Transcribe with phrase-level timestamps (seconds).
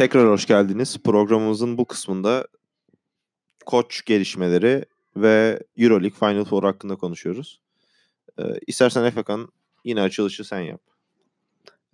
[0.00, 0.98] Tekrar hoş geldiniz.
[1.04, 2.46] Programımızın bu kısmında
[3.66, 4.84] koç gelişmeleri
[5.16, 7.60] ve Euroleague Final Four hakkında konuşuyoruz.
[8.38, 9.48] Ee, istersen Efekan
[9.84, 10.80] yine açılışı sen yap.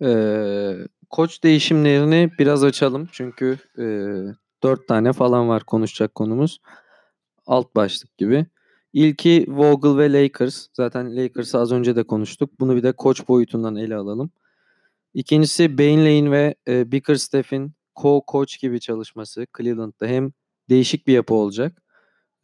[0.03, 0.73] Ee,
[1.09, 3.09] koç değişimlerini biraz açalım.
[3.11, 3.85] Çünkü e,
[4.63, 6.61] dört tane falan var konuşacak konumuz.
[7.47, 8.45] Alt başlık gibi.
[8.93, 10.67] İlki Vogel ve Lakers.
[10.73, 12.59] Zaten Lakers'ı az önce de konuştuk.
[12.59, 14.31] Bunu bir de koç boyutundan ele alalım.
[15.13, 20.31] İkincisi Bain ve e, Bickerstaff'in co-coach gibi çalışması Cleveland'da hem
[20.69, 21.83] değişik bir yapı olacak.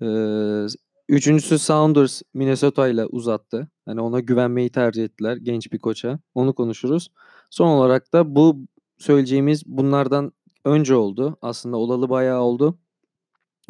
[0.01, 0.65] Ee,
[1.09, 3.67] üçüncüsü Sounders Minnesota ile uzattı.
[3.85, 6.19] Hani ona güvenmeyi tercih ettiler genç bir koça.
[6.35, 7.09] Onu konuşuruz.
[7.49, 8.65] Son olarak da bu
[8.97, 10.31] söyleyeceğimiz bunlardan
[10.65, 11.37] önce oldu.
[11.41, 12.77] Aslında olalı bayağı oldu.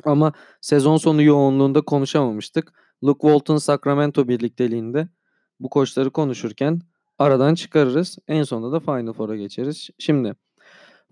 [0.03, 2.73] Ama sezon sonu yoğunluğunda konuşamamıştık.
[3.03, 5.07] Luke Walton Sacramento birlikteliğinde
[5.59, 6.81] bu koçları konuşurken
[7.19, 8.17] aradan çıkarırız.
[8.27, 9.89] En sonunda da Final Four'a geçeriz.
[9.99, 10.35] Şimdi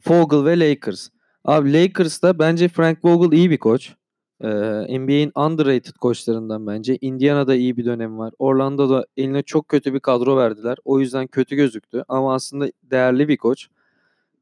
[0.07, 1.09] Vogel ve Lakers.
[1.45, 3.93] Abi Lakers'ta bence Frank Vogel iyi bir koç.
[4.43, 6.97] Ee, NBA'in underrated koçlarından bence.
[7.01, 8.33] Indiana'da iyi bir dönem var.
[8.39, 10.77] Orlando'da eline çok kötü bir kadro verdiler.
[10.85, 12.03] O yüzden kötü gözüktü.
[12.07, 13.67] Ama aslında değerli bir koç.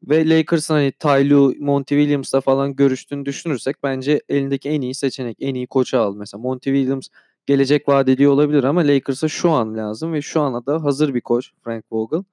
[0.04, 5.38] Ve Lakers'ın hani Ty Lue, Monty Williams'la falan görüştüğünü düşünürsek bence elindeki en iyi seçenek,
[5.40, 6.16] en iyi koçu al.
[6.16, 7.08] Mesela Monty Williams
[7.46, 11.22] gelecek vaat ediyor olabilir ama Lakers'a şu an lazım ve şu ana da hazır bir
[11.22, 12.24] koç Frank Vogel.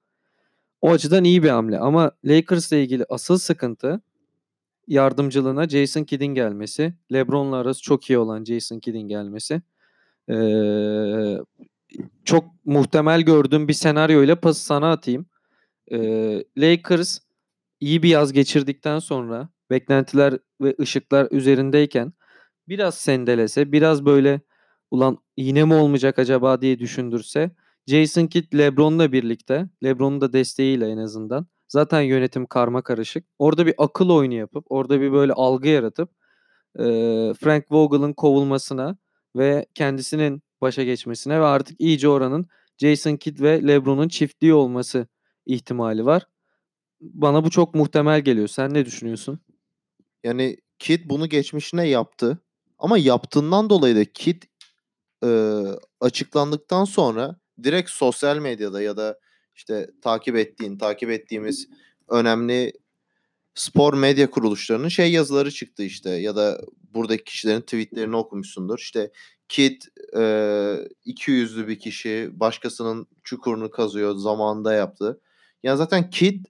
[0.81, 4.01] O açıdan iyi bir hamle ama Lakers'la ilgili asıl sıkıntı
[4.87, 6.93] yardımcılığına Jason Kidd'in gelmesi.
[7.13, 9.61] LeBron'la arası çok iyi olan Jason Kidd'in gelmesi.
[10.29, 11.37] Ee,
[12.25, 15.25] çok muhtemel gördüğüm bir senaryoyla pası sana atayım.
[15.91, 17.19] Ee, Lakers
[17.79, 22.13] iyi bir yaz geçirdikten sonra beklentiler ve ışıklar üzerindeyken
[22.67, 24.41] biraz sendelese, biraz böyle
[24.91, 27.51] ulan yine mi olmayacak acaba diye düşündürse
[27.87, 33.25] Jason Kidd LeBron'la birlikte, LeBron'un da desteğiyle en azından Zaten yönetim karma karışık.
[33.39, 36.09] Orada bir akıl oyunu yapıp, orada bir böyle algı yaratıp
[36.79, 36.83] e,
[37.39, 38.97] Frank Vogel'ın kovulmasına
[39.35, 42.47] ve kendisinin başa geçmesine ve artık iyice oranın
[42.77, 45.07] Jason Kidd ve LeBron'un çiftliği olması
[45.45, 46.27] ihtimali var.
[47.01, 48.47] Bana bu çok muhtemel geliyor.
[48.47, 49.39] Sen ne düşünüyorsun?
[50.23, 52.37] Yani Kidd bunu geçmişine yaptı.
[52.79, 54.43] Ama yaptığından dolayı da Kidd
[55.23, 55.29] e,
[56.01, 59.19] açıklandıktan sonra direkt sosyal medyada ya da
[59.55, 61.67] işte takip ettiğin, takip ettiğimiz
[62.09, 62.73] önemli
[63.55, 66.61] spor medya kuruluşlarının şey yazıları çıktı işte ya da
[66.93, 68.79] buradaki kişilerin tweetlerini okumuşsundur.
[68.79, 69.11] İşte
[69.49, 69.81] Kid
[70.17, 70.23] e,
[71.05, 75.21] iki yüzlü bir kişi başkasının çukurunu kazıyor zamanında yaptı.
[75.63, 76.45] Yani zaten Kid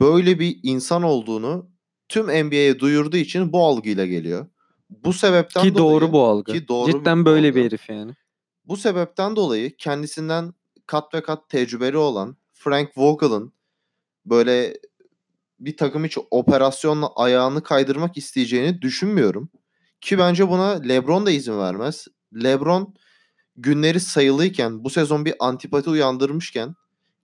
[0.00, 1.70] böyle bir insan olduğunu
[2.08, 4.46] tüm NBA'ye duyurduğu için bu algıyla geliyor.
[4.90, 6.52] Bu sebepten ki dolayı doğru bu algı.
[6.52, 7.56] Ki doğru Cidden böyle algı.
[7.56, 8.12] bir herif yani.
[8.66, 10.54] Bu sebepten dolayı kendisinden
[10.86, 13.52] kat ve kat tecrübeli olan Frank Vogel'ın
[14.26, 14.76] böyle
[15.60, 19.48] bir takım hiç operasyonla ayağını kaydırmak isteyeceğini düşünmüyorum.
[20.00, 22.06] Ki bence buna LeBron da izin vermez.
[22.34, 22.94] LeBron
[23.56, 26.74] günleri sayılıyken bu sezon bir antipati uyandırmışken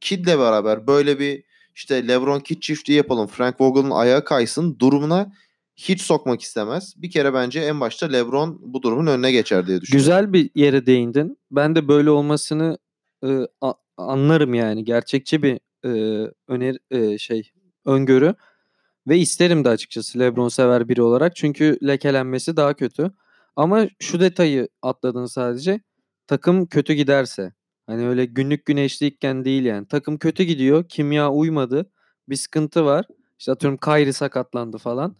[0.00, 1.44] Kid'le beraber böyle bir
[1.75, 3.26] işte LeBron Kid çiftliği yapalım.
[3.26, 5.32] Frank Vogel'ın ayağı kaysın durumuna
[5.76, 6.94] hiç sokmak istemez.
[6.96, 10.04] Bir kere bence en başta LeBron bu durumun önüne geçer diye düşünüyorum.
[10.04, 11.38] Güzel bir yere değindin.
[11.50, 12.78] Ben de böyle olmasını
[13.24, 14.84] e, a, anlarım yani.
[14.84, 15.90] Gerçekçi bir e,
[16.48, 17.50] öner e, şey
[17.84, 18.34] öngörü
[19.08, 21.36] ve isterim de açıkçası LeBron sever biri olarak.
[21.36, 23.12] Çünkü lekelenmesi daha kötü.
[23.56, 25.80] Ama şu detayı atladın sadece.
[26.26, 27.52] Takım kötü giderse.
[27.86, 29.86] Hani öyle günlük güneşliyken değil yani.
[29.88, 30.88] Takım kötü gidiyor.
[30.88, 31.90] Kimya uymadı.
[32.28, 33.06] Bir sıkıntı var.
[33.38, 35.16] İşte atıyorum Kyrie sakatlandı falan.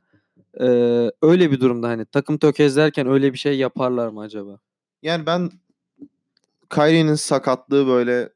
[0.61, 4.59] Ee, öyle bir durumda hani takım tökezlerken öyle bir şey yaparlar mı acaba?
[5.03, 5.51] Yani ben
[6.71, 8.33] Kyrie'nin sakatlığı böyle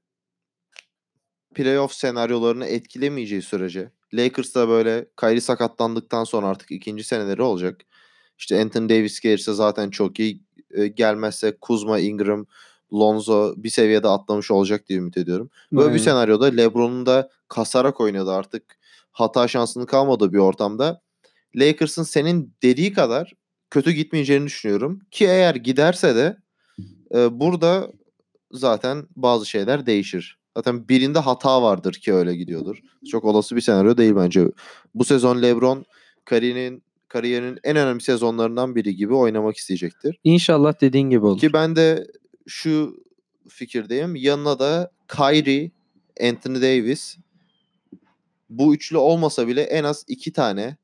[1.55, 7.81] playoff senaryolarını etkilemeyeceği sürece Lakers'ta böyle Kyrie sakatlandıktan sonra artık ikinci seneleri olacak.
[8.39, 10.41] İşte Anthony Davis gelirse zaten çok iyi.
[10.71, 12.47] E, gelmezse Kuzma, Ingram,
[12.93, 15.51] Lonzo bir seviyede atlamış olacak diye ümit ediyorum.
[15.73, 15.95] Böyle Aynen.
[15.95, 18.63] bir senaryoda LeBron'un da kasarak oynadı artık.
[19.13, 21.01] Hata şansının kalmadığı bir ortamda.
[21.57, 23.33] Lakers'ın senin dediği kadar
[23.71, 25.01] kötü gitmeyeceğini düşünüyorum.
[25.11, 26.37] Ki eğer giderse de
[27.15, 27.93] e, burada
[28.53, 30.39] zaten bazı şeyler değişir.
[30.57, 32.79] Zaten birinde hata vardır ki öyle gidiyordur.
[33.11, 34.45] Çok olası bir senaryo değil bence.
[34.95, 35.85] Bu sezon LeBron
[36.25, 40.19] kariyerinin kariyerinin en önemli sezonlarından biri gibi oynamak isteyecektir.
[40.25, 41.41] İnşallah dediğin gibi olur.
[41.41, 42.07] Ki ben de
[42.47, 43.05] şu
[43.49, 44.17] fikirdeyim.
[44.17, 45.71] Yanına da Kyrie,
[46.23, 47.17] Anthony Davis
[48.51, 50.77] bu üçlü olmasa bile en az iki tane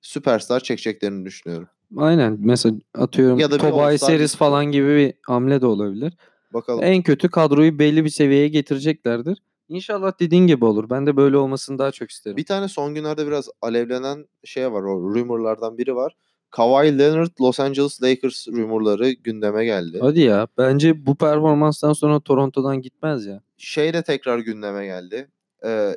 [0.00, 1.68] süperstar çekeceklerini düşünüyorum.
[1.96, 2.38] Aynen.
[2.40, 6.12] Mesela atıyorum ya da Tobias Harris falan gibi bir hamle de olabilir.
[6.52, 6.84] Bakalım.
[6.84, 9.42] En kötü kadroyu belli bir seviyeye getireceklerdir.
[9.68, 10.90] İnşallah dediğin gibi olur.
[10.90, 12.36] Ben de böyle olmasını daha çok isterim.
[12.36, 14.82] Bir tane son günlerde biraz alevlenen şey var.
[14.82, 16.16] O rumorlardan biri var.
[16.50, 19.98] Kawhi Leonard Los Angeles Lakers rumorları gündeme geldi.
[20.00, 20.48] Hadi ya.
[20.58, 23.40] Bence bu performanstan sonra Toronto'dan gitmez ya.
[23.56, 25.28] Şey de tekrar gündeme geldi.
[25.64, 25.96] Ee,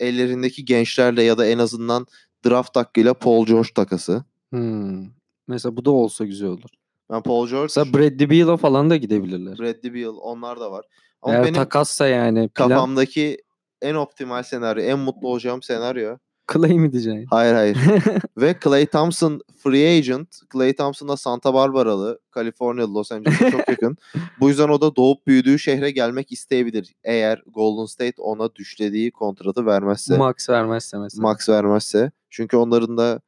[0.00, 2.06] ellerindeki gençlerle ya da en azından
[2.44, 4.24] draft hakkıyla Paul George takası.
[4.50, 5.06] Hmm.
[5.48, 6.70] Mesela bu da olsa güzel olur.
[7.10, 9.58] Ben Paul George, Mesela Bradley Beal'a falan da gidebilirler.
[9.58, 10.84] Bradley Beal onlar da var.
[11.22, 13.38] Ama Eğer benim takassa yani plan kafamdaki
[13.82, 16.16] en optimal senaryo, en mutlu olacağım senaryo.
[16.52, 17.26] Clay mi diyeceksin?
[17.30, 17.78] Hayır hayır.
[18.36, 20.28] Ve Clay Thompson free agent.
[20.52, 22.18] Clay Thompson da Santa Barbaralı.
[22.30, 23.96] Kaliforniya, Los Angeles'a çok yakın.
[24.40, 26.94] Bu yüzden o da doğup büyüdüğü şehre gelmek isteyebilir.
[27.04, 30.16] Eğer Golden State ona düşlediği kontratı vermezse.
[30.16, 31.22] Max vermezse mesela.
[31.22, 32.10] Max vermezse.
[32.30, 33.20] Çünkü onların da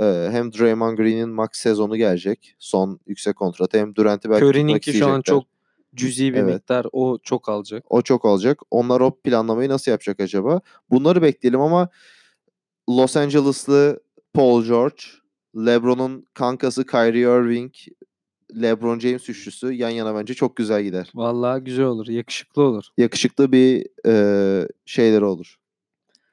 [0.00, 2.56] e, hem Draymond Green'in max sezonu gelecek.
[2.58, 3.78] Son yüksek kontratı.
[3.78, 5.44] Hem Durant'i belki tutmak Curry'ninki şu an çok
[5.94, 6.54] cüzi bir Evet.
[6.54, 6.86] miktar.
[6.92, 7.84] O çok alacak.
[7.90, 8.58] O çok olacak.
[8.70, 10.60] Onlar o planlamayı nasıl yapacak acaba?
[10.90, 11.88] Bunları bekleyelim ama
[12.88, 14.00] Los Angeles'lı
[14.34, 15.02] Paul George,
[15.56, 17.72] LeBron'un kankası Kyrie Irving,
[18.62, 21.10] LeBron James üçlüsü yan yana bence çok güzel gider.
[21.14, 22.06] Vallahi güzel olur.
[22.08, 22.84] Yakışıklı olur.
[22.98, 25.56] Yakışıklı bir e, şeyleri olur.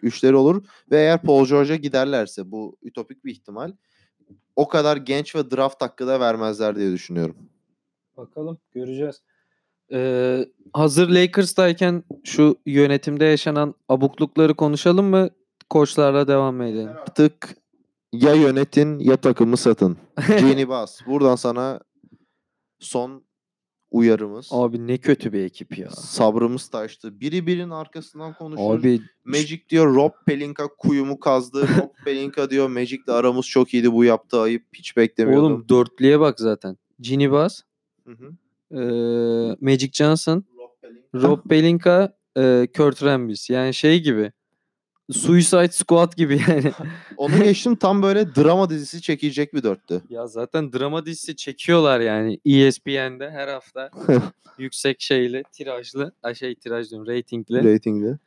[0.01, 3.71] Üçleri olur ve eğer Paul George'a giderlerse bu ütopik bir ihtimal
[4.55, 7.35] o kadar genç ve draft hakkı da vermezler diye düşünüyorum.
[8.17, 9.21] Bakalım göreceğiz.
[9.91, 15.29] Ee, hazır Lakers'tayken şu yönetimde yaşanan abuklukları konuşalım mı?
[15.71, 16.89] Koçlarla devam edelim?
[17.01, 17.57] Artık
[18.13, 19.97] ya yönetin ya takımı satın.
[20.27, 20.99] Jenny Bass.
[21.07, 21.79] Buradan sana
[22.79, 23.23] son
[23.91, 24.49] uyarımız.
[24.51, 25.89] Abi ne kötü bir ekip ya.
[25.89, 27.19] Sabrımız taştı.
[27.19, 28.79] Biri birinin arkasından konuşuyor.
[28.79, 31.61] Abi Magic diyor Rob Pelinka kuyumu kazdı.
[31.77, 33.93] Rob Pelinka diyor Magic'le aramız çok iyiydi.
[33.93, 35.45] Bu yaptığı ayıp hiç beklemiyordum.
[35.45, 36.77] oğlum dörtlüye bak zaten.
[36.99, 37.61] Ginny Bass,
[38.07, 39.57] Hı hı.
[39.61, 41.27] Magic Johnson, Rob Pelinka.
[41.27, 43.49] Rob Pelinka, ee, Kurt Rambis.
[43.49, 44.31] Yani şey gibi.
[45.11, 46.71] Suicide Squad gibi yani.
[47.17, 50.01] Onu geçtim tam böyle drama dizisi çekilecek bir dörttü.
[50.09, 53.89] ya zaten drama dizisi çekiyorlar yani ESPN'de her hafta
[54.57, 57.73] yüksek şeyli, tirajlı, şey tiraj diyorum, ratingli.
[57.73, 58.17] Ratingli.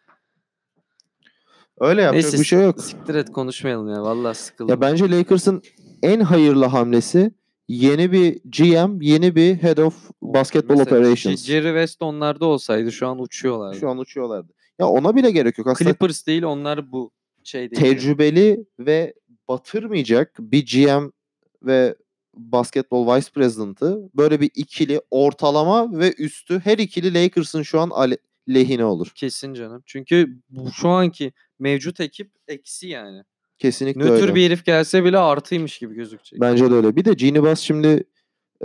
[1.81, 2.81] Öyle yapacak Neyse bir şey yok.
[2.81, 4.03] siktir et konuşmayalım ya.
[4.03, 4.69] Vallahi sıkıldım.
[4.69, 5.63] Ya bence Lakers'ın
[6.03, 7.33] en hayırlı hamlesi
[7.69, 11.45] yeni bir GM, yeni bir Head of Basketball Mesela Operations.
[11.45, 13.79] Jerry West onlarda olsaydı şu an uçuyorlardı.
[13.79, 14.53] Şu an uçuyorlardı.
[14.79, 15.67] Ya ona bile gerek yok.
[15.67, 17.11] Aslında Clippers değil onlar bu
[17.45, 17.83] şey değil.
[17.83, 19.15] tecrübeli ve
[19.49, 21.11] batırmayacak bir GM
[21.63, 21.95] ve
[22.35, 28.19] basketbol vice president'ı böyle bir ikili ortalama ve üstü her ikili Lakers'ın şu an ale-
[28.49, 29.13] lehine olur.
[29.15, 29.83] Kesin canım.
[29.87, 33.23] Çünkü bu şu anki mevcut ekip eksi yani.
[33.59, 34.35] Kesinlikle Nötr öyle.
[34.35, 36.41] bir herif gelse bile artıymış gibi gözükecek.
[36.41, 36.97] Bence de öyle.
[36.97, 38.05] Bir de Genie Bass şimdi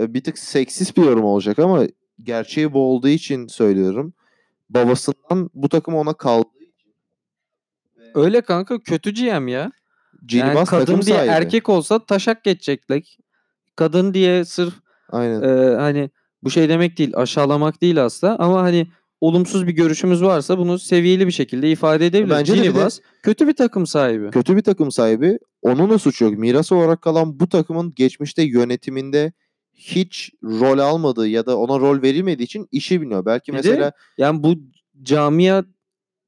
[0.00, 1.86] e, bir tık seksist bir yorum olacak ama
[2.22, 4.14] gerçeği bu olduğu için söylüyorum.
[4.70, 6.94] Babasından bu takım ona için.
[8.14, 9.72] Öyle kanka kötü GM ya.
[10.26, 11.30] Genie yani kadın diye sahibi.
[11.32, 13.16] erkek olsa taşak geçecekler.
[13.76, 14.74] Kadın diye sırf
[15.08, 15.42] Aynen.
[15.42, 16.10] e, hani
[16.42, 18.86] bu şey demek değil aşağılamak değil asla ama hani
[19.20, 22.38] olumsuz bir görüşümüz varsa bunu seviyeli bir şekilde ifade edebiliriz.
[22.38, 24.30] Bence bir de- Bass kötü bir takım sahibi.
[24.30, 25.38] Kötü bir takım sahibi.
[25.62, 26.38] Onun da suçu yok.
[26.38, 29.32] Miras olarak kalan bu takımın geçmişte yönetiminde
[29.80, 33.24] hiç rol almadığı ya da ona rol verilmediği için işi bilmiyor.
[33.24, 34.54] Belki Bir de mesela Yani bu
[35.02, 35.64] camia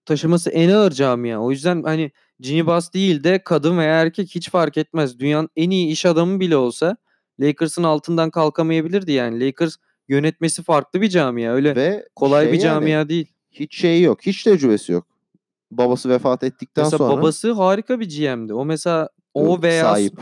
[0.04, 1.38] taşıması en ağır camia.
[1.38, 5.18] O yüzden hani Ginny Bass değil de kadın veya erkek hiç fark etmez.
[5.18, 6.96] Dünyanın en iyi iş adamı bile olsa
[7.40, 9.46] Lakers'ın altından kalkamayabilirdi yani.
[9.46, 9.76] Lakers
[10.08, 11.52] yönetmesi farklı bir camia.
[11.52, 13.32] Öyle ve kolay şey bir yani, camia değil.
[13.50, 14.26] hiç şeyi yok.
[14.26, 15.06] Hiç tecrübesi yok.
[15.70, 18.54] Babası vefat ettikten Mesela sonra babası harika bir GM'di.
[18.54, 20.14] O mesela o veya sahip.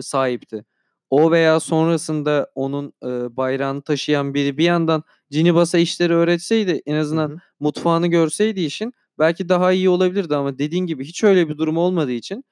[0.00, 0.64] sahipti.
[1.10, 6.94] O veya sonrasında onun e, bayrağını taşıyan biri bir yandan Ginny Bass'a işleri öğretseydi en
[6.94, 7.36] azından hı.
[7.60, 12.12] mutfağını görseydi işin belki daha iyi olabilirdi ama dediğin gibi hiç öyle bir durum olmadığı
[12.12, 12.44] için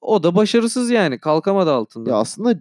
[0.00, 2.10] o da başarısız yani kalkamadı altından.
[2.10, 2.60] Ya aslında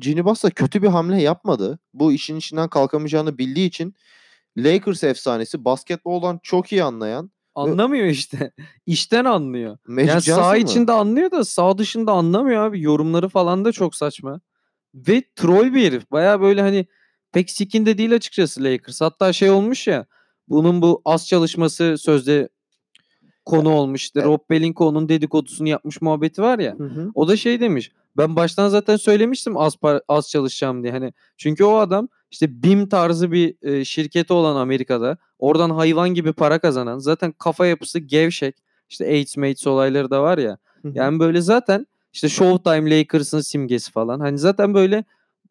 [0.00, 1.78] Ginny Bass da kötü bir hamle yapmadı.
[1.94, 3.94] Bu işin içinden kalkamayacağını bildiği için
[4.56, 8.50] Lakers efsanesi basketboldan çok iyi anlayan Anlamıyor işte.
[8.86, 9.78] İşten anlıyor.
[9.86, 10.58] Magic yani Johnson sağ mı?
[10.58, 12.82] içinde anlıyor da sağ dışında anlamıyor abi.
[12.82, 14.40] Yorumları falan da çok saçma.
[14.94, 16.10] Ve troll bir herif.
[16.10, 16.86] Baya böyle hani
[17.32, 19.00] pek sikinde değil açıkçası Lakers.
[19.00, 20.06] Hatta şey olmuş ya
[20.48, 22.48] bunun bu az çalışması sözde
[23.44, 24.02] konu olmuş.
[24.02, 26.74] İşte e- Rob Pelinka onun dedikodusunu yapmış muhabbeti var ya.
[26.78, 27.10] Hı hı.
[27.14, 27.92] O da şey demiş.
[28.16, 30.92] Ben baştan zaten söylemiştim az par- az çalışacağım diye.
[30.92, 36.32] Hani çünkü o adam işte BİM tarzı bir e, şirketi olan Amerika'da oradan hayvan gibi
[36.32, 38.56] para kazanan zaten kafa yapısı gevşek.
[38.88, 40.58] İşte AIDS mates olayları da var ya.
[40.94, 44.20] Yani böyle zaten işte Showtime Lakers'ın simgesi falan.
[44.20, 45.04] Hani zaten böyle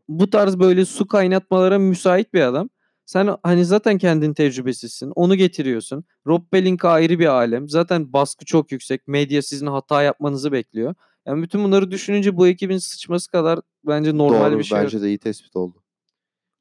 [0.07, 2.69] bu tarz böyle su kaynatmalara müsait bir adam.
[3.05, 5.11] Sen hani zaten kendin tecrübesizsin.
[5.15, 6.03] Onu getiriyorsun.
[6.27, 7.69] Rob Pelinka ayrı bir alem.
[7.69, 9.07] Zaten baskı çok yüksek.
[9.07, 10.95] Medya sizin hata yapmanızı bekliyor.
[11.25, 14.77] Yani bütün bunları düşününce bu ekibin sıçması kadar bence normal Doğru bir şey.
[14.77, 14.85] yok.
[14.85, 15.83] bence de iyi tespit oldu.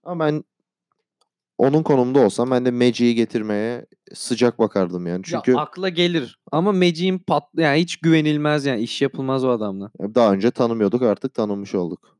[0.04, 0.44] Ama ben
[1.58, 5.22] onun konumda olsam ben de Magic'i getirmeye sıcak bakardım yani.
[5.24, 9.90] Çünkü Ya akla gelir ama Magic'in pat yani hiç güvenilmez yani iş yapılmaz o adamla.
[10.14, 12.18] daha önce tanımıyorduk artık tanımış olduk.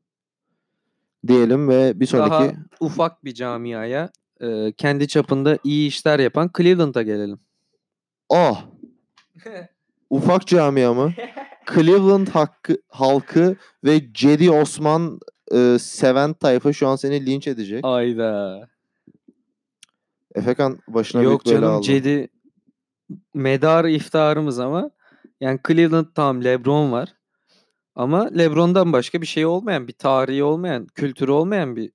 [1.27, 4.09] Diyelim ve bir sonraki Daha ufak bir camiaya
[4.41, 7.39] e, kendi çapında iyi işler yapan Cleveland'a gelelim.
[8.29, 8.65] ah
[10.09, 11.13] ufak camia mı?
[11.73, 15.19] Cleveland hakkı, halkı ve Cedi Osman
[15.53, 17.79] e, seven tayfa şu an seni linç edecek.
[17.83, 18.67] Ayda.
[20.35, 21.85] Efekan başına Yok büyük bela canım aldı.
[21.85, 22.27] Cedi
[23.33, 24.89] medar iftarımız ama
[25.41, 27.15] yani Cleveland tam LeBron var.
[27.95, 31.91] Ama LeBron'dan başka bir şey olmayan, bir tarihi olmayan, kültürü olmayan bir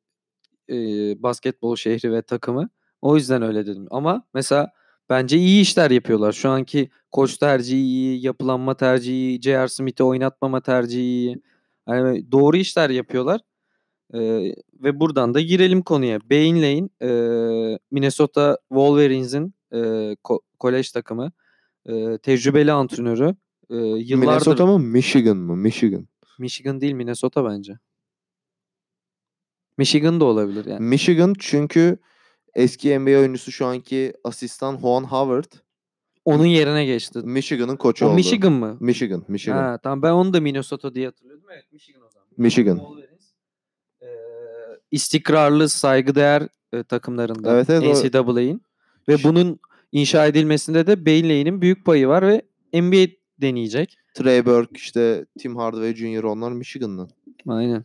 [0.69, 0.77] e,
[1.23, 2.69] basketbol şehri ve takımı.
[3.03, 3.87] O yüzden öyle dedim.
[3.91, 4.73] Ama mesela
[5.11, 6.33] bence iyi işler yapıyorlar.
[6.33, 9.69] Şu anki koç tercihi iyi, yapılanma tercihi iyi, J.R.
[9.69, 11.43] Smith'i oynatmama tercihi iyi.
[11.89, 13.41] Yani doğru işler yapıyorlar.
[14.15, 14.21] Ee,
[14.83, 16.21] ve buradan da girelim konuya.
[16.31, 17.11] Bain Lane, e,
[17.91, 19.77] Minnesota Wolverines'in e,
[20.25, 21.33] ko- kolej takımı.
[21.87, 23.35] E, tecrübeli antrenörü.
[23.71, 25.57] E, yıllardır Minnesota mı Michigan mı?
[25.57, 26.09] Michigan.
[26.39, 27.79] Michigan değil Minnesota bence.
[29.79, 30.81] Michigan da olabilir yani.
[30.81, 31.99] Michigan çünkü
[32.55, 35.53] eski NBA oyuncusu şu anki asistan Juan Howard
[36.25, 37.19] Onun yerine geçti.
[37.19, 38.15] Michigan'ın koçu O oldu.
[38.17, 38.77] Michigan mı?
[38.81, 39.57] Michigan, Michigan.
[39.57, 41.47] Ha, tamam ben onu da Minnesota diye hatırlıyordum.
[41.53, 42.29] Evet Michigan o zaman.
[42.37, 42.77] Michigan.
[42.77, 43.33] Wolverines,
[44.03, 44.07] e,
[44.91, 48.63] istikrarlı, saygıdeğer e, takımlarından Evet, evet, NCAA'in.
[49.09, 49.59] Ve Ş- bunun
[49.93, 52.43] inşa edilmesinde de Bain Lane'in büyük payı var ve
[52.81, 53.07] NBA
[53.41, 53.99] deneyecek.
[54.15, 56.23] Trey Burke işte Tim Hardaway Jr.
[56.23, 57.09] onlar Michigan'dan.
[57.49, 57.85] Aynen.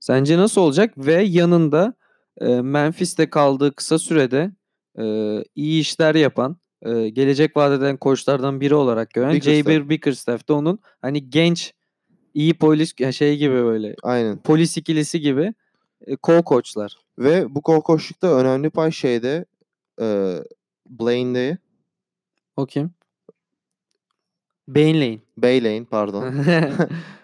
[0.00, 0.94] Sence nasıl olacak?
[0.98, 1.94] Ve yanında
[2.40, 4.52] Memphis'te kaldığı kısa sürede
[5.54, 6.56] iyi işler yapan,
[7.12, 9.72] gelecek vadeden koçlardan biri olarak gören Bickerstaff.
[9.72, 9.88] J.B.
[9.88, 11.74] Bickerstaff da onun hani genç
[12.34, 14.38] iyi polis şey gibi böyle Aynen.
[14.38, 15.54] polis ikilisi gibi
[16.22, 16.96] co-koçlar.
[17.18, 19.44] Ve bu kol koşlukta önemli pay şeyde
[20.00, 20.36] e,
[20.86, 21.58] Blaine'de
[22.56, 22.90] O kim?
[24.68, 25.18] Bain Lane.
[25.36, 26.34] Baylane pardon.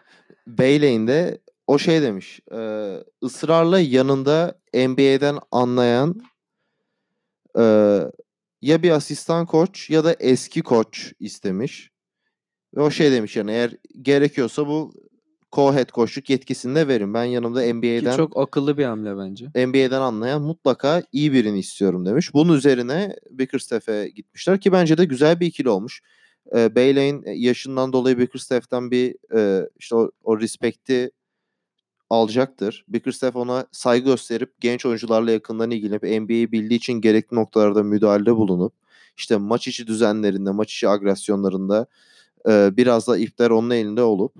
[0.46, 2.40] Baylane'de o şey demiş.
[2.52, 2.58] E,
[3.22, 6.20] ısrarla yanında NBA'den anlayan
[7.58, 7.64] e,
[8.62, 11.90] ya bir asistan koç ya da eski koç istemiş.
[12.76, 13.70] Ve o şey demiş yani eğer
[14.02, 14.94] gerekiyorsa bu
[15.52, 17.14] co-head koçluk yetkisini de verin.
[17.14, 19.46] Ben yanımda Ki NBA'den çok akıllı bir hamle bence.
[19.46, 22.34] NBA'den anlayan mutlaka iyi birini istiyorum demiş.
[22.34, 26.02] Bunun üzerine Bickerstaff'e gitmişler ki bence de güzel bir ikili olmuş.
[26.56, 31.10] Ee, Baylane yaşından dolayı Bickerstaff'ten bir e, işte o, o respekti
[32.10, 32.84] alacaktır.
[32.88, 38.72] Bickerstaff ona saygı gösterip genç oyuncularla yakından ilgilenip NBA'yi bildiği için gerekli noktalarda müdahalede bulunup
[39.16, 41.86] işte maç içi düzenlerinde, maç içi agresyonlarında
[42.48, 44.34] e, biraz da ipler onun elinde olup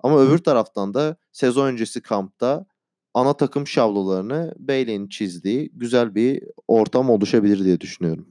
[0.00, 2.66] ama öbür taraftan da sezon öncesi kampta
[3.14, 8.26] ana takım şavlolarını Bailey'in çizdiği güzel bir ortam oluşabilir diye düşünüyorum.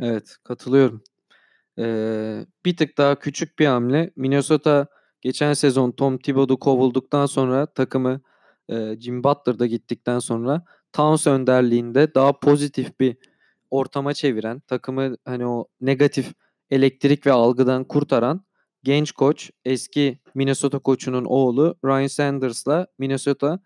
[0.00, 1.02] Evet katılıyorum.
[1.78, 4.10] Ee, bir tık daha küçük bir hamle.
[4.16, 4.86] Minnesota
[5.20, 8.20] geçen sezon Tom Thibodeau kovulduktan sonra takımı
[8.68, 13.16] e, Jim Butler'da gittikten sonra Towns önderliğinde daha pozitif bir
[13.70, 16.32] ortama çeviren, takımı hani o negatif
[16.70, 18.44] elektrik ve algıdan kurtaran
[18.82, 23.60] genç koç, eski Minnesota koçunun oğlu Ryan Sanders'la Minnesota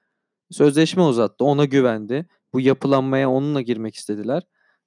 [0.50, 1.44] sözleşme uzattı.
[1.44, 2.26] Ona güvendi.
[2.52, 4.42] Bu yapılanmaya onunla girmek istediler.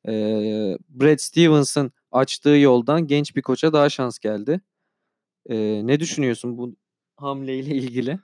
[0.07, 4.61] Ee, Brad Stevens'ın açtığı yoldan genç bir koça daha şans geldi.
[5.49, 6.75] Ee, ne düşünüyorsun bu
[7.17, 8.19] hamleyle ilgili?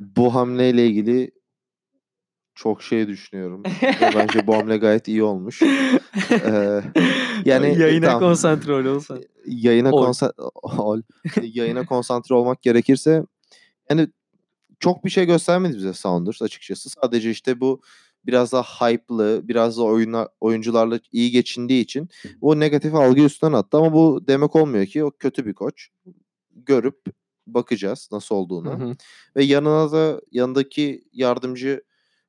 [0.00, 1.30] Bu hamleyle ilgili
[2.54, 3.62] çok şey düşünüyorum.
[4.14, 5.62] Bence bu hamle gayet iyi olmuş.
[6.30, 6.82] Ee,
[7.44, 8.20] yani yayına tamam.
[8.20, 9.22] konsantre ol olsan.
[9.46, 10.04] yayına Ol.
[10.04, 11.02] konsantre ol.
[11.42, 13.24] yayına konsantre olmak gerekirse
[13.90, 14.08] yani
[14.80, 16.90] çok bir şey göstermedi bize Sounders açıkçası.
[16.90, 17.80] Sadece işte bu
[18.26, 22.08] biraz daha hype'lı, biraz da oyuna, oyuncularla iyi geçindiği için
[22.40, 25.88] o negatif algı üstünden attı ama bu demek olmuyor ki o kötü bir koç.
[26.54, 27.00] Görüp
[27.46, 28.70] bakacağız nasıl Hı olduğunu.
[28.80, 28.92] hı.
[29.36, 31.82] Ve yanına da yanındaki yardımcı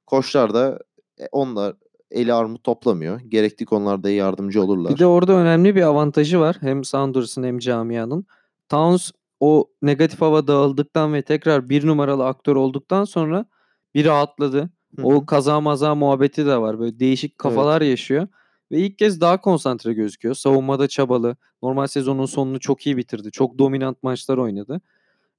[0.06, 0.80] koçlar da
[1.20, 1.76] e, onlar
[2.12, 3.20] eli armut toplamıyor.
[3.20, 4.94] Gerekli konularda yardımcı olurlar.
[4.94, 6.58] Bir de orada önemli bir avantajı var.
[6.60, 8.26] Hem Sounders'ın hem camianın.
[8.70, 13.46] Towns o negatif hava dağıldıktan ve tekrar bir numaralı aktör olduktan sonra
[13.96, 14.70] bir rahatladı.
[14.96, 15.26] Hı O hı.
[15.26, 16.80] kaza maza muhabbeti de var.
[16.80, 18.28] Böyle değişik kafalar yaşıyor.
[18.72, 20.36] Ve ilk kez daha konsantre gözüküyor.
[20.36, 21.36] Savunmada çabalı.
[21.64, 23.32] Normal sezonun sonunu çok iyi bitirdi.
[23.32, 24.82] Çok dominant maçlar oynadı.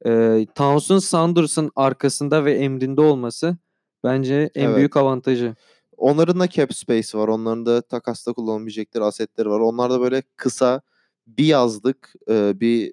[0.07, 3.57] Ee, Towns'un Sanders'ın arkasında ve emrinde olması
[4.05, 4.77] bence en Evet.
[4.77, 5.55] büyük avantajı.
[5.97, 7.29] Onların da cap space var.
[7.29, 9.61] Onların da takasta kullanabilecekleri asetleri var.
[9.61, 10.81] Onlar da böyle kısa
[11.27, 12.93] bir yazlık e, bir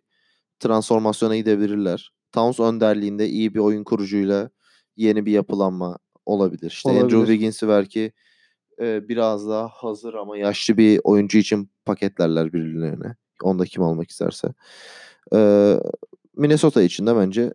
[0.59, 2.11] transformasyona gidebilirler.
[2.31, 4.49] Towns önderliğinde iyi bir oyun kurucuyla
[4.95, 6.71] yeni bir yapılanma olabilir.
[6.71, 7.27] İşte Andrew Olabilir.
[7.33, 8.11] Wiggins'i belki
[8.81, 13.15] e, biraz daha hazır ama yaşlı bir oyuncu için paketlerler birilerine.
[13.43, 14.47] Onda kim almak isterse.
[15.35, 15.73] E,
[16.35, 17.53] Minnesota için de bence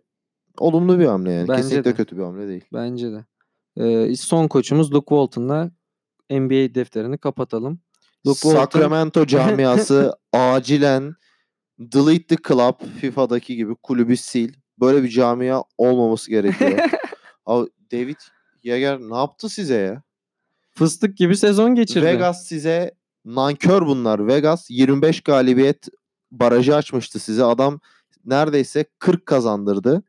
[0.59, 1.47] olumlu bir hamle yani.
[1.47, 1.95] Bence Kesinlikle de.
[1.95, 2.65] kötü bir hamle değil.
[2.73, 3.25] Bence de.
[3.77, 5.71] Ee, son koçumuz Luke Walton'la
[6.29, 7.79] NBA defterini kapatalım.
[8.27, 11.15] Luke Walton Sacramento camiası acilen
[11.79, 14.51] delete the club FIFA'daki gibi kulübü sil.
[14.79, 16.79] Böyle bir camia olmaması gerekiyor.
[17.45, 18.15] Abi David
[18.63, 20.03] Yeager ne yaptı size ya?
[20.73, 22.05] Fıstık gibi sezon geçirdi.
[22.05, 22.91] Vegas size
[23.25, 24.27] nankör bunlar.
[24.27, 25.87] Vegas 25 galibiyet
[26.31, 27.43] barajı açmıştı size.
[27.43, 27.79] Adam
[28.25, 30.03] neredeyse 40 kazandırdı.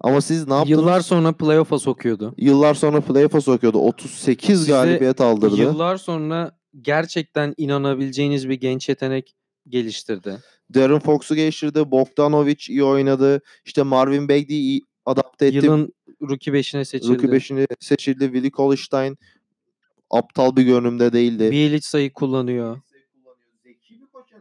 [0.00, 0.78] Ama siz ne yaptınız?
[0.78, 2.34] Yıllar sonra playoff'a sokuyordu.
[2.36, 3.78] Yıllar sonra playoff'a sokuyordu.
[3.78, 5.56] 38 Size galibiyet aldırdı.
[5.56, 9.34] Yıllar sonra gerçekten inanabileceğiniz bir genç yetenek
[9.68, 10.38] geliştirdi.
[10.74, 11.90] Darren Fox'u geliştirdi.
[11.90, 13.40] Bogdanovic iyi oynadı.
[13.64, 15.56] İşte Marvin Bagley iyi adapte etti.
[15.56, 15.92] Yılın
[16.30, 17.12] rookie 5'ine seçildi.
[17.12, 18.24] Rookie 5'ini seçildi.
[18.24, 19.16] Willie Cauley-Stein
[20.10, 21.50] aptal bir görünümde değildi.
[21.50, 22.78] Bielitsa'yı kullanıyor.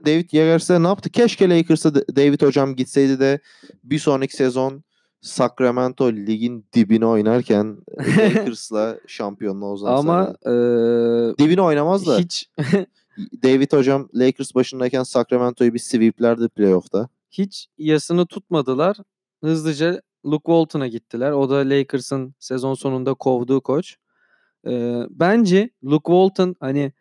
[0.06, 1.10] David Yeager'se ne yaptı?
[1.10, 3.40] Keşke Lakers'a da- David hocam gitseydi de
[3.84, 4.84] bir sonraki sezon
[5.22, 7.78] Sacramento ligin dibine oynarken
[8.18, 10.00] Lakers'la şampiyonluğa uzansaydı.
[10.10, 12.50] Ama eee, dibine oynamaz da hiç
[13.44, 17.10] David hocam Lakers başındayken Sacramento'yu bir sweeplerdi playoff'ta.
[17.32, 18.98] hiç yasını tutmadılar.
[19.44, 21.32] Hızlıca Luke Walton'a gittiler.
[21.32, 23.96] O da Lakers'ın sezon sonunda kovduğu koç.
[24.68, 26.92] Ee, bence Luke Walton hani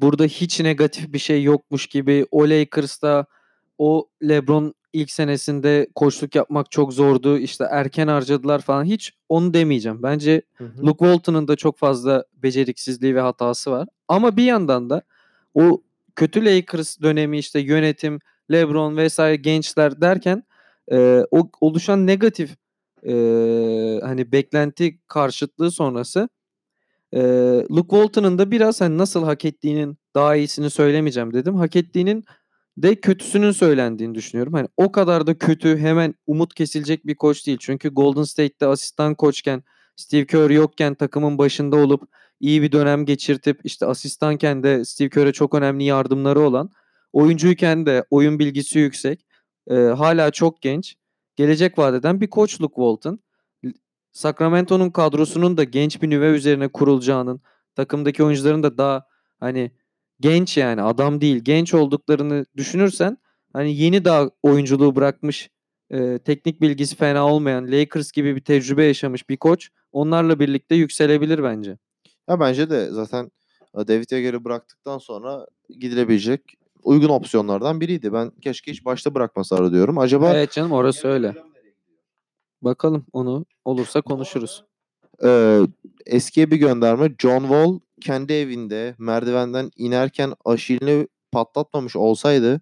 [0.00, 3.26] burada hiç negatif bir şey yokmuş gibi o Lakers'ta
[3.78, 7.38] o LeBron ilk senesinde koçluk yapmak çok zordu.
[7.38, 8.84] İşte erken harcadılar falan.
[8.84, 10.02] Hiç onu demeyeceğim.
[10.02, 13.88] Bence Luke Walton'ın da çok fazla beceriksizliği ve hatası var.
[14.08, 15.02] Ama bir yandan da
[15.54, 15.82] o
[16.16, 18.18] kötü Lakers dönemi işte yönetim,
[18.52, 20.42] LeBron vesaire gençler derken
[20.92, 22.56] e, o oluşan negatif
[23.08, 23.14] e,
[24.02, 26.28] hani beklenti karşıtlığı sonrası
[27.12, 27.20] e,
[27.70, 31.54] Luke Walton'ın da biraz hani nasıl hak ettiğinin daha iyisini söylemeyeceğim dedim.
[31.54, 32.24] Hak ettiğinin
[32.76, 34.52] de kötüsünün söylendiğini düşünüyorum.
[34.52, 37.58] Hani o kadar da kötü hemen umut kesilecek bir koç değil.
[37.60, 39.62] Çünkü Golden State'te asistan koçken
[39.96, 42.02] Steve Kerr yokken takımın başında olup
[42.40, 46.70] iyi bir dönem geçirtip işte asistanken de Steve Kerr'e çok önemli yardımları olan
[47.12, 49.26] oyuncuyken de oyun bilgisi yüksek
[49.70, 50.96] e, hala çok genç
[51.36, 53.20] gelecek vadeden bir koç Luke Walton.
[54.12, 57.40] Sacramento'nun kadrosunun da genç bir nüve üzerine kurulacağının
[57.74, 59.06] takımdaki oyuncuların da daha
[59.40, 59.70] hani
[60.20, 63.18] genç yani adam değil genç olduklarını düşünürsen
[63.52, 65.50] hani yeni daha oyunculuğu bırakmış
[65.90, 71.42] e, teknik bilgisi fena olmayan Lakers gibi bir tecrübe yaşamış bir koç onlarla birlikte yükselebilir
[71.42, 71.78] bence.
[72.28, 73.30] Ya bence de zaten
[73.74, 76.42] e, David Yeager'i bıraktıktan sonra gidilebilecek
[76.86, 78.12] uygun opsiyonlardan biriydi.
[78.12, 79.98] Ben keşke hiç başta bırakmasalar diyorum.
[79.98, 81.34] Acaba Evet canım orası öyle.
[82.62, 84.64] Bakalım onu olursa konuşuruz.
[85.24, 85.60] e,
[86.06, 87.14] eskiye bir gönderme.
[87.18, 92.60] John Wall kendi evinde merdivenden inerken aşilini patlatmamış olsaydı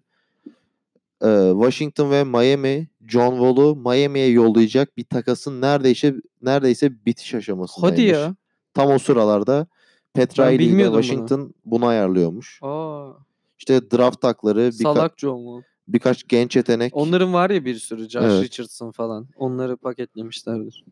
[1.23, 7.99] e, Washington ve Miami John Wall'u Miami'ye yollayacak bir takasın neredeyse neredeyse bitiş aşamasındaymış.
[7.99, 8.35] Hadi ya.
[8.73, 9.67] Tam o sıralarda
[10.13, 11.03] Petra ile bilmiyordum bunu.
[11.03, 12.59] Washington bunu ayarlıyormuş.
[12.61, 13.09] Aa,
[13.59, 15.61] İşte draft takları salak John Wall.
[15.87, 16.95] birkaç genç yetenek.
[16.95, 18.43] Onların var ya bir sürü Josh Evet.
[18.43, 19.27] Richardson falan.
[19.35, 20.83] Onları paketlemişlerdir.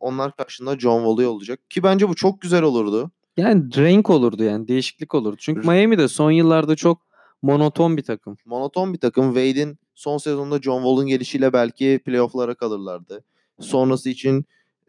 [0.00, 1.70] Onlar karşında John Wall'u yollayacak.
[1.70, 3.10] Ki bence bu çok güzel olurdu.
[3.36, 5.36] Yani renk olurdu yani değişiklik olurdu.
[5.38, 7.02] Çünkü R- Miami de son yıllarda çok
[7.42, 8.36] monoton bir takım.
[8.44, 9.24] Monoton bir takım.
[9.34, 13.24] Wade'in son sezonda John Wall'un gelişiyle belki playoff'lara kalırlardı.
[13.60, 14.44] Sonrası için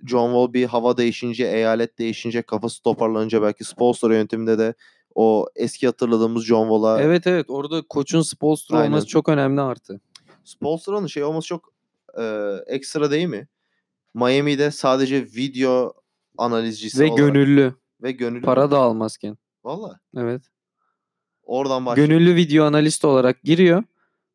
[0.06, 4.74] John Wall bir hava değişince, eyalet değişince, kafası toparlanınca belki Spolstra yönetiminde de
[5.16, 8.92] o eski hatırladığımız John Wall'a Evet evet orada koçun Spolstra Aynen.
[8.92, 10.00] olması çok önemli artı.
[10.44, 11.74] Spolstra'nın şey olması çok
[12.20, 13.48] e, ekstra değil mi?
[14.14, 15.94] Miami'de sadece video
[16.38, 17.76] analizcisi Ve olarak gönüllü.
[18.02, 18.42] ve gönüllü.
[18.42, 19.38] Para da almazken.
[19.64, 20.00] Valla.
[20.18, 20.42] Evet.
[21.44, 22.08] Oradan başlıyor.
[22.08, 23.84] Gönüllü video analist olarak giriyor.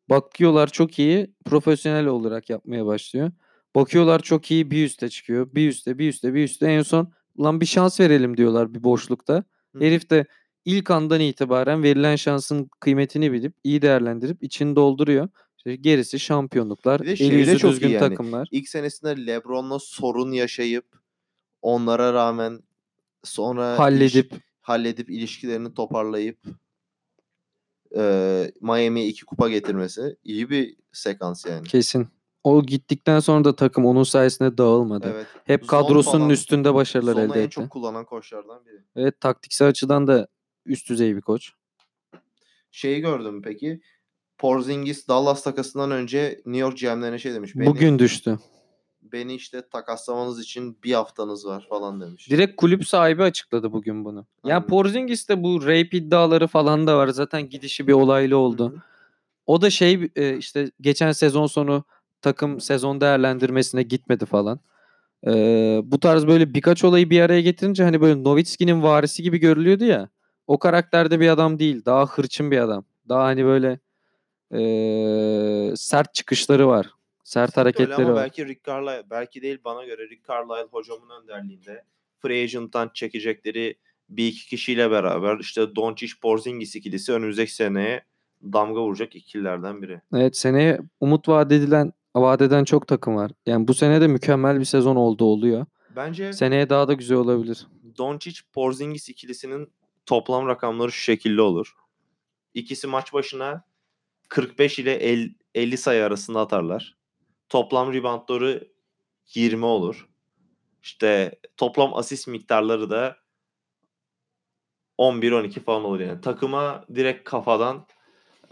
[0.09, 1.33] Bakıyorlar çok iyi.
[1.45, 3.31] Profesyonel olarak yapmaya başlıyor.
[3.75, 5.49] Bakıyorlar çok iyi bir üste çıkıyor.
[5.55, 6.67] Bir üste bir üste bir üste.
[6.67, 9.43] En son lan bir şans verelim diyorlar bir boşlukta.
[9.75, 9.79] Hı.
[9.79, 10.25] Herif de
[10.65, 15.29] ilk andan itibaren verilen şansın kıymetini bilip iyi değerlendirip içini dolduruyor.
[15.57, 16.99] İşte gerisi şampiyonluklar.
[16.99, 17.99] Eli şeyde yüzü çok düzgün yani.
[18.09, 18.47] takımlar.
[18.51, 20.85] İlk senesinde LeBron'la sorun yaşayıp
[21.61, 22.59] onlara rağmen
[23.23, 26.37] sonra Halledip halledip ilişkilerini toparlayıp
[27.97, 31.67] e, Miami'ye iki kupa getirmesi iyi bir sekans yani.
[31.67, 32.07] kesin.
[32.43, 35.11] o gittikten sonra da takım onun sayesinde dağılmadı.
[35.15, 35.27] Evet.
[35.45, 36.29] Hep Zon kadrosunun falan.
[36.29, 37.49] üstünde başarılar elde en etti.
[37.49, 38.83] çok kullanan koçlardan biri.
[38.95, 40.27] Evet taktiksel açıdan da
[40.65, 41.51] üst düzey bir koç.
[42.71, 43.81] Şeyi gördüm peki?
[44.37, 47.55] Porzingis Dallas takasından önce New York GM'lerine şey demiş.
[47.55, 48.39] Beni, Bugün düştü.
[49.01, 52.29] beni işte takaslamanız için bir haftanız var falan demiş.
[52.29, 54.25] Direkt kulüp sahibi açıkladı bugün bunu.
[54.45, 54.67] Ya Aynen.
[54.67, 57.07] Porzingis'te bu rape iddiaları falan da var.
[57.07, 58.69] Zaten gidişi bir olaylı oldu.
[58.75, 58.81] hı.
[59.45, 61.83] O da şey e, işte geçen sezon sonu
[62.21, 64.59] takım sezon değerlendirmesine gitmedi falan.
[65.27, 69.83] Ee, bu tarz böyle birkaç olayı bir araya getirince hani böyle Nowitzki'nin varisi gibi görülüyordu
[69.85, 70.09] ya.
[70.51, 71.85] O karakterde bir adam değil.
[71.85, 72.85] Daha hırçın bir adam.
[73.09, 73.79] Daha hani böyle
[74.51, 76.91] e, sert çıkışları var.
[77.23, 78.23] Sert Öyle hareketleri ama var.
[78.23, 81.83] belki Rick Carlisle, belki değil bana göre Rick Carlisle hocamın önderliğinde
[82.19, 83.75] free agent'tan çekecekleri
[84.09, 88.03] bir iki kişiyle beraber işte Doncic Porzingis ikilisi önümüzdeki seneye
[88.43, 90.01] damga vuracak ikililerden biri.
[90.13, 93.31] Evet seneye umut vaat edilen vaat eden çok takım var.
[93.45, 95.65] Yani bu sene de mükemmel bir sezon oldu oluyor.
[95.95, 97.67] Bence Seneye daha da güzel olabilir.
[97.97, 99.69] Doncic Porzingis ikilisinin
[100.05, 101.75] toplam rakamları şu şekilde olur.
[102.53, 103.63] İkisi maç başına
[104.29, 106.97] 45 ile el- 50 sayı arasında atarlar.
[107.49, 108.71] Toplam reboundları
[109.35, 110.09] 20 olur.
[110.83, 113.17] İşte toplam asist miktarları da
[114.97, 116.21] 11-12 falan olur yani.
[116.21, 117.87] Takıma direkt kafadan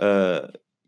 [0.01, 0.37] e,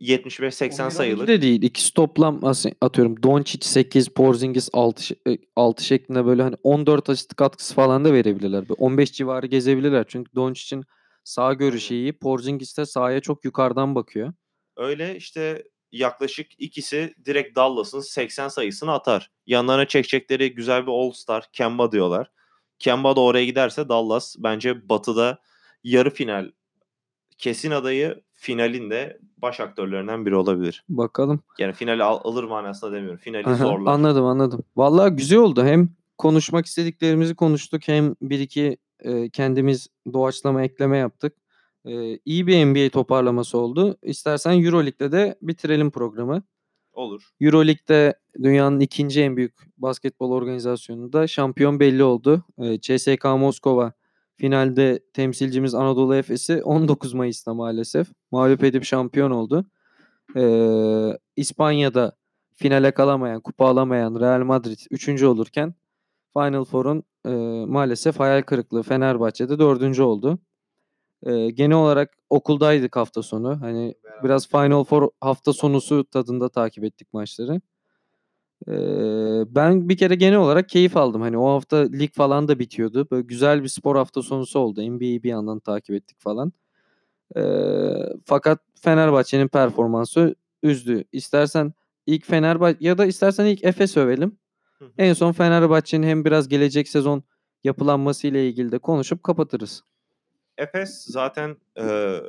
[0.02, 1.28] 75-80 sayılık.
[1.28, 1.62] de değil.
[1.62, 2.42] İkisi toplam
[2.82, 5.16] atıyorum Doncic 8, Porzingis 6,
[5.56, 8.62] 6 şeklinde böyle hani 14 asist katkısı falan da verebilirler.
[8.62, 10.06] Böyle 15 civarı gezebilirler.
[10.08, 10.84] Çünkü Doncic'in
[11.24, 12.14] sağ görüşü iyi.
[12.14, 14.34] Porzingis de sahaya çok yukarıdan bakıyor.
[14.78, 19.32] Öyle işte yaklaşık ikisi direkt Dallas'ın 80 sayısını atar.
[19.46, 22.32] Yanlarına çekecekleri güzel bir All-Star Kemba diyorlar.
[22.80, 25.40] Kemba da oraya giderse Dallas bence batıda
[25.84, 26.52] yarı final
[27.42, 30.84] kesin adayı finalinde baş aktörlerinden biri olabilir.
[30.90, 31.40] Bakalım.
[31.60, 33.18] Yani finali al- alır manasında demiyorum.
[33.20, 33.94] Finali Aha, zorlar.
[33.94, 34.64] Anladım anladım.
[34.76, 35.64] Vallahi güzel oldu.
[35.64, 41.34] Hem konuşmak istediklerimizi konuştuk hem bir iki e, kendimiz doğaçlama ekleme yaptık.
[41.86, 43.98] E, iyi bir NBA toparlaması oldu.
[44.04, 46.44] İstersen Euroleague'de de bitirelim programı.
[46.94, 47.30] Olur.
[47.42, 52.44] Euroleague'de dünyanın ikinci en büyük basketbol organizasyonunda şampiyon belli oldu.
[52.58, 53.94] E, CSKA Moskova
[54.42, 59.66] finalde temsilcimiz Anadolu Efes'i 19 Mayıs'ta maalesef mağlup edip şampiyon oldu.
[60.36, 60.44] E,
[61.36, 62.16] İspanya'da
[62.56, 65.24] finale kalamayan, kupa alamayan Real Madrid 3.
[65.24, 65.74] olurken
[66.34, 67.30] Final Four'un e,
[67.66, 70.00] maalesef hayal kırıklığı Fenerbahçe'de 4.
[70.00, 70.40] oldu.
[71.24, 73.62] E, genel olarak okuldaydık hafta sonu.
[73.62, 77.62] Hani biraz Final Four hafta sonusu tadında takip ettik maçları.
[78.68, 78.74] E,
[79.56, 81.22] ben bir kere genel olarak keyif aldım.
[81.22, 83.08] Hani o hafta lig falan da bitiyordu.
[83.12, 84.82] Böyle güzel bir spor hafta sonusu oldu.
[84.82, 86.54] NBA'yi bir yandan takip ettik falan.
[87.38, 87.42] E,
[88.26, 91.04] fakat Fenerbahçe'nin performansı üzdü.
[91.12, 91.74] İstersen
[92.06, 94.38] ilk Fenerbahçe ya da istersen ilk Efes övelim.
[94.80, 94.92] Hı hı.
[94.98, 97.24] En son Fenerbahçe'nin hem biraz gelecek sezon
[97.64, 99.84] yapılanması ile ilgili de konuşup kapatırız.
[100.58, 102.22] Efes zaten eee,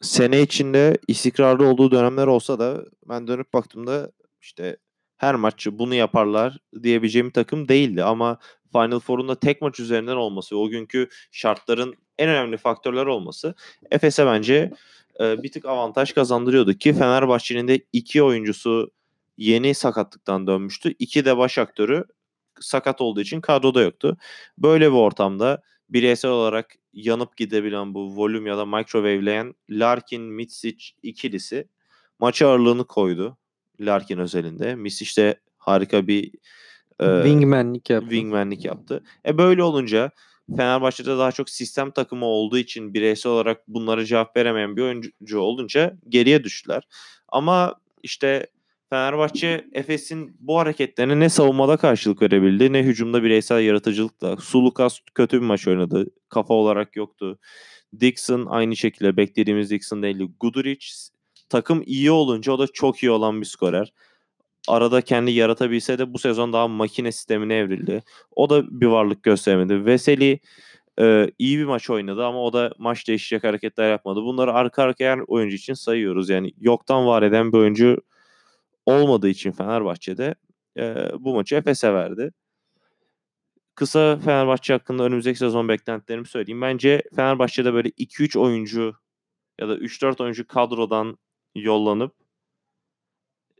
[0.00, 4.76] sene içinde istikrarlı olduğu dönemler olsa da ben dönüp baktığımda işte
[5.16, 8.38] her maçı bunu yaparlar diyebileceğim takım değildi ama
[8.72, 13.54] Final Four'un da tek maç üzerinden olması o günkü şartların en önemli faktörler olması
[13.90, 14.72] Efes'e bence
[15.20, 18.90] e, bir tık avantaj kazandırıyordu ki Fenerbahçe'nin de iki oyuncusu
[19.36, 20.94] yeni sakatlıktan dönmüştü.
[20.98, 22.04] İki de baş aktörü
[22.60, 24.16] sakat olduğu için kadroda yoktu.
[24.58, 31.68] Böyle bir ortamda bireysel olarak yanıp gidebilen bu volüm ya da microwaveleyen Larkin Mitsic ikilisi
[32.18, 33.36] maçı ağırlığını koydu.
[33.80, 34.74] Larkin özelinde.
[34.74, 36.32] Mitsic de harika bir
[37.00, 38.08] e, Wingman'lik yaptı.
[38.10, 39.02] wingmanlik yaptı.
[39.26, 40.10] E böyle olunca
[40.56, 45.96] Fenerbahçe'de daha çok sistem takımı olduğu için bireysel olarak bunlara cevap veremeyen bir oyuncu olunca
[46.08, 46.82] geriye düştüler.
[47.28, 48.46] Ama işte
[48.90, 54.36] Fenerbahçe Efes'in bu hareketlerine ne savunmada karşılık verebildi ne hücumda bireysel yaratıcılıkla.
[54.36, 56.06] Sulukas kötü bir maç oynadı.
[56.28, 57.38] Kafa olarak yoktu.
[58.00, 60.28] Dixon aynı şekilde beklediğimiz Dixon değildi.
[60.40, 60.86] Guduric
[61.48, 63.92] takım iyi olunca o da çok iyi olan bir skorer.
[64.68, 68.02] Arada kendi yaratabilse de bu sezon daha makine sistemine evrildi.
[68.36, 69.84] O da bir varlık göstermedi.
[69.84, 70.40] Veseli
[71.00, 74.22] e, iyi bir maç oynadı ama o da maç değişecek hareketler yapmadı.
[74.22, 76.28] Bunları arka arkaya oyuncu için sayıyoruz.
[76.28, 77.96] Yani yoktan var eden bir oyuncu
[78.90, 80.34] olmadığı için Fenerbahçe'de
[80.78, 82.32] e, bu maçı Efes'e verdi.
[83.74, 86.62] Kısa Fenerbahçe hakkında önümüzdeki sezon beklentilerimi söyleyeyim.
[86.62, 88.94] Bence Fenerbahçe'de böyle 2-3 oyuncu
[89.60, 91.18] ya da 3-4 oyuncu kadrodan
[91.54, 92.14] yollanıp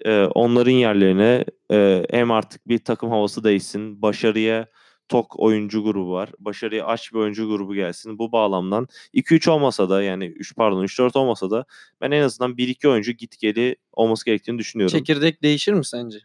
[0.05, 4.67] e, onların yerlerine e, hem artık bir takım havası değişsin, başarıya
[5.11, 6.31] tok oyuncu grubu var.
[6.39, 8.19] Başarıya aç bir oyuncu grubu gelsin.
[8.19, 11.65] Bu bağlamdan 2-3 olmasa da yani 3 pardon 3-4 olmasa da
[12.01, 14.99] ben en azından 1-2 oyuncu git geli olması gerektiğini düşünüyorum.
[14.99, 16.19] Çekirdek değişir mi sence?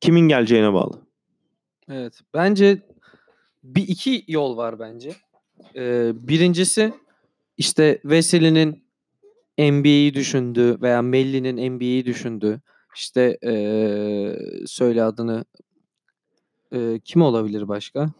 [0.00, 1.00] Kimin geleceğine bağlı.
[1.88, 2.20] Evet.
[2.34, 2.82] Bence
[3.62, 5.12] bir iki yol var bence.
[5.76, 6.92] Ee, birincisi
[7.56, 8.84] işte Veseli'nin
[9.58, 12.60] NBA'yi düşündü veya Melli'nin NBA'yi düşündü.
[12.94, 14.36] İşte ee,
[14.66, 15.44] söyle adını
[16.72, 18.10] ee, kim olabilir başka?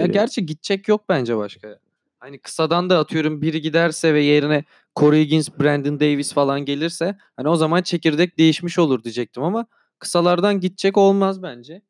[0.00, 1.78] Ya gerçi gidecek yok bence başka.
[2.18, 4.64] Hani kısadan da atıyorum biri giderse ve yerine
[4.96, 9.66] Corey Higgins, Brandon Davis falan gelirse hani o zaman çekirdek değişmiş olur diyecektim ama
[9.98, 11.82] kısalardan gidecek olmaz bence.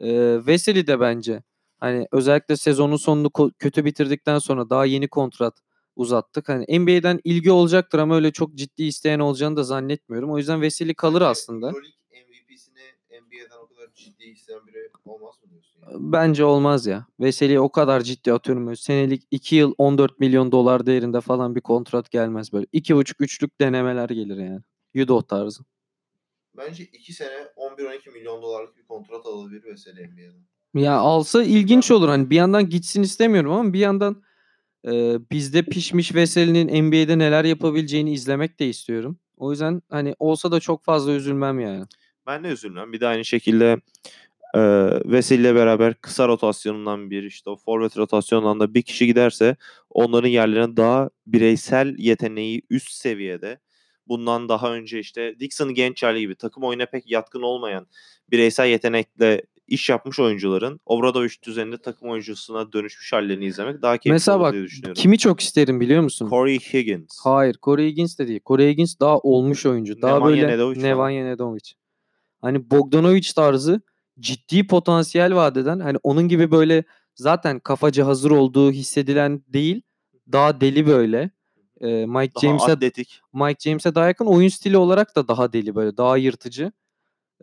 [0.00, 1.42] Ee, Veseli de bence
[1.80, 5.54] hani özellikle sezonun sonunu ko- kötü bitirdikten sonra daha yeni kontrat
[5.96, 6.48] uzattık.
[6.48, 10.32] Hani NBA'den ilgi olacaktır ama öyle çok ciddi isteyen olacağını da zannetmiyorum.
[10.32, 11.66] O yüzden Veseli kalır aslında.
[11.66, 15.80] Euroleague MVP'sini NBA'den o kadar ciddi isteyen biri olmaz mı diyorsun?
[15.82, 16.12] Yani?
[16.12, 17.06] Bence olmaz ya.
[17.20, 18.76] Veseli'ye o kadar ciddi atıyorum.
[18.76, 22.66] Senelik 2 yıl 14 milyon dolar değerinde falan bir kontrat gelmez böyle.
[22.72, 24.60] 2,5-3'lük denemeler gelir yani.
[24.94, 25.64] Yudo tarzı.
[26.56, 30.82] Bence 2 sene 11-12 milyon dolarlık bir kontrat alabilir Veseli NBA'den.
[30.82, 32.08] Ya alsa ilginç olur.
[32.08, 34.22] Hani bir yandan gitsin istemiyorum ama bir yandan
[34.86, 39.18] e, bizde pişmiş Veseli'nin NBA'de neler yapabileceğini izlemek de istiyorum.
[39.36, 41.84] O yüzden hani olsa da çok fazla üzülmem yani.
[42.26, 42.92] Ben de üzülmem.
[42.92, 43.76] Bir de aynı şekilde
[44.54, 44.60] e,
[45.04, 49.56] Veseli ile beraber kısa rotasyonundan bir işte o forvet rotasyonundan da bir kişi giderse
[49.90, 53.58] onların yerlerine daha bireysel yeteneği üst seviyede
[54.08, 57.86] bundan daha önce işte Dixon Gençerli gibi takım oyuna pek yatkın olmayan
[58.30, 64.36] bireysel yetenekle iş yapmış oyuncuların Obradoviç düzeninde takım oyuncusuna dönüşmüş hallerini izlemek daha keyifli Mesela
[64.36, 65.02] olur bak diye düşünüyorum.
[65.02, 66.28] kimi çok isterim biliyor musun?
[66.30, 67.18] Corey Higgins.
[67.24, 68.40] Hayır, Corey Higgins de değil.
[68.46, 70.02] Corey Higgins daha olmuş oyuncu.
[70.02, 70.84] Daha Nemanja böyle Nedović falan.
[70.84, 71.74] Nemanja Nedović.
[72.42, 73.80] Hani Bogdanovic tarzı
[74.20, 79.82] ciddi potansiyel vadeden hani onun gibi böyle zaten kafaca hazır olduğu hissedilen değil.
[80.32, 81.30] Daha deli böyle.
[81.80, 83.20] Ee, Mike daha James'e atletik.
[83.32, 86.72] Mike James'e daha yakın oyun stili olarak da daha deli böyle daha yırtıcı.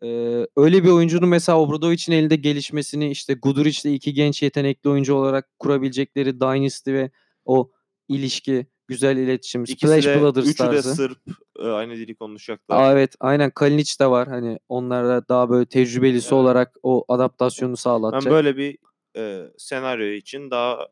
[0.04, 5.60] Ee, öyle bir oyuncunun mesela Obradovic'in elinde gelişmesini işte Guduric'le iki genç yetenekli oyuncu olarak
[5.60, 7.12] kurabilecekleri Dynasty ve
[7.46, 7.72] o
[8.08, 10.96] ilişki, güzel iletişim, İkisi Splash de, Brothers üçü de tarzı.
[10.96, 11.18] Sırp.
[11.60, 12.78] e, aynı dili konuşacaklar.
[12.82, 16.34] Aa, evet aynen Kalinic de var hani onlara daha böyle tecrübelisi Evet.
[16.34, 18.34] olarak o adaptasyonu Ben sağlatacak.
[18.34, 18.78] böyle bir
[19.18, 20.88] e, senaryo için daha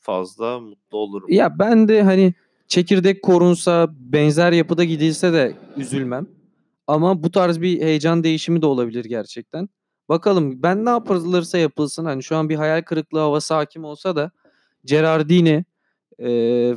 [0.00, 1.28] fazla mutlu olurum.
[1.30, 2.34] Ya ben de hani
[2.68, 6.26] çekirdek korunsa benzer yapıda gidilse de üzülmem.
[6.86, 9.68] Ama bu tarz bir heyecan değişimi de olabilir gerçekten.
[10.08, 14.30] Bakalım ben ne yapılırsa yapılsın hani şu an bir hayal kırıklığı havası hakim olsa da
[14.84, 15.64] Gerardini
[16.20, 16.30] e,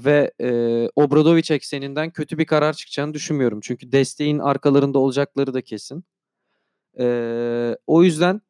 [0.05, 0.49] ve e,
[0.95, 3.59] Obradovic ekseninden kötü bir karar çıkacağını düşünmüyorum.
[3.61, 6.03] Çünkü desteğin arkalarında olacakları da kesin.
[6.99, 8.41] E, o yüzden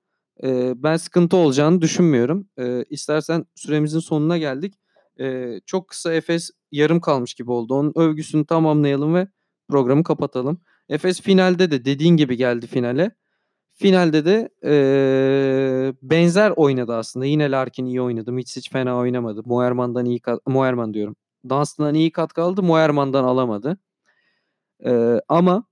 [0.44, 2.50] e, ben sıkıntı olacağını düşünmüyorum.
[2.60, 4.74] E, istersen süremizin sonuna geldik.
[5.20, 7.74] E, çok kısa Efes yarım kalmış gibi oldu.
[7.74, 9.28] Onun övgüsünü tamamlayalım ve
[9.70, 10.62] programı kapatalım.
[10.90, 13.12] Efes finalde de dediğin gibi geldi finale.
[13.84, 17.26] Finalde de eee, benzer oynadı aslında.
[17.26, 18.32] Yine Larkin iyi oynadı.
[18.32, 19.42] Mitsic fena oynamadı.
[19.46, 21.16] Moerman'dan iyi kat Moerman diyorum.
[21.50, 22.64] Dunstan'dan iyi katkı aldı.
[22.64, 23.78] Moerman'dan alamadı.
[24.86, 25.66] Eee, ama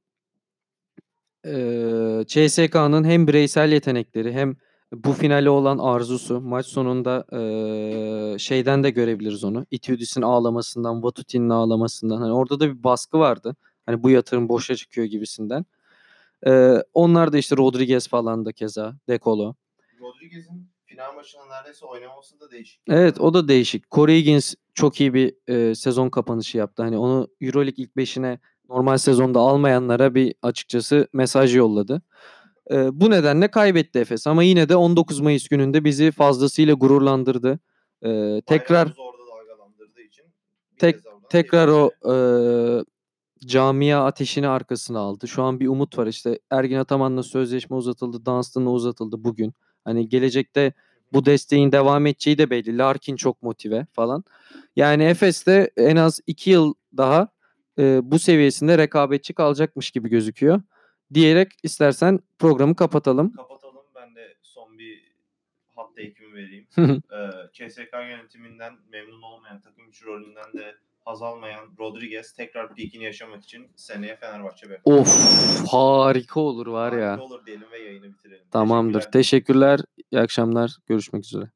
[1.46, 4.56] eee CSK'nın hem bireysel yetenekleri hem
[4.94, 9.66] bu finale olan arzusu maç sonunda eee, şeyden de görebiliriz onu.
[9.72, 12.18] Itudis'in ağlamasından, Vatuti'nin ağlamasından.
[12.22, 13.56] Hani orada da bir baskı vardı.
[13.86, 15.66] Hani bu yatırım boşa çıkıyor gibisinden.
[16.46, 18.96] Eee, onlar da işte Rodriguez falan da keza.
[19.10, 19.56] Dekolo.
[20.02, 22.82] Rodriguez'in final maçında neredeyse oynaması da değişik.
[22.90, 23.92] Evet o da değişik.
[23.92, 26.84] Corey Higgins çok iyi bir eee, sezon kapanışı yaptı.
[26.84, 32.02] Hani onu Euroleague ilk beşine normal sezonda almayanlara bir açıkçası mesaj yolladı.
[32.72, 37.60] Eee, bu nedenle kaybetti Efes ama yine de 19 Mayıs gününde bizi fazlasıyla gururlandırdı.
[38.04, 38.94] Eee, tekrar
[40.80, 41.00] Tek-
[41.30, 42.84] tekrar o eee,
[43.46, 45.28] camia ateşini arkasına aldı.
[45.28, 46.40] Şu an bir umut var işte.
[46.52, 48.26] Ergin Ataman'la sözleşme uzatıldı.
[48.26, 49.54] Dunstan'la uzatıldı bugün.
[49.86, 50.74] Hani gelecekte
[51.14, 52.78] bu desteğin devam edeceği de belli.
[52.78, 54.24] Larkin çok motive falan.
[54.76, 57.28] Yani Efes'te en az 2 yıl daha
[57.78, 60.62] eee, bu seviyesinde rekabetçi kalacakmış gibi gözüküyor.
[61.14, 63.34] Diyerek istersen programı kapatalım.
[63.34, 63.84] Kapatalım.
[63.96, 65.12] Ben de son bir
[65.76, 66.68] hat ekimi vereyim.
[66.78, 70.76] Ee, CSK yönetiminden memnun olmayan, takım içi rolünden de
[71.06, 75.00] haz almayan Rodriguez tekrar peakini yaşamak için seneye Fenerbahçe bekliyor.
[75.00, 77.20] of harika olur var ya.
[77.20, 78.46] olur diyelim ve yayını bitirelim.
[78.52, 79.02] Tamamdır.
[79.12, 79.78] Teşekkürler.
[79.78, 79.80] Teşekkürler.
[80.12, 80.78] İyi akşamlar.
[80.88, 81.52] Görüşmek üzere.